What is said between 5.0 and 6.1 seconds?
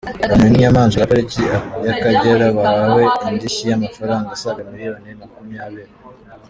makumyabiri